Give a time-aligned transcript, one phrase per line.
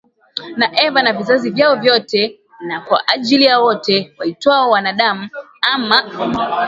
[0.57, 5.29] na Eva na vizazi vyao vyote na kwa ajili ya wote waitwao wanadamu
[5.61, 6.03] ama